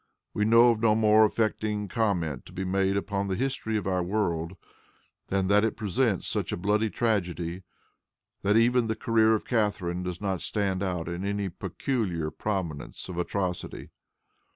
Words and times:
We 0.33 0.45
know 0.45 0.71
of 0.71 0.79
no 0.79 0.95
more 0.95 1.25
affecting 1.25 1.87
comment 1.87 2.47
to 2.47 2.51
be 2.51 2.63
made 2.65 2.97
upon 2.97 3.27
the 3.27 3.35
history 3.35 3.77
of 3.77 3.85
our 3.85 4.01
world, 4.01 4.53
than 5.27 5.45
that 5.49 5.63
it 5.63 5.77
presents 5.77 6.27
such 6.27 6.51
a 6.51 6.57
bloody 6.57 6.89
tragedy, 6.89 7.61
that 8.41 8.57
even 8.57 8.87
the 8.87 8.95
career 8.95 9.35
of 9.35 9.45
Catharine 9.45 10.01
does 10.01 10.19
not 10.19 10.41
stand 10.41 10.81
out 10.81 11.07
in 11.07 11.23
any 11.23 11.49
peculiar 11.49 12.31
prominence 12.31 13.09
of 13.09 13.19
atrocity. 13.19 13.91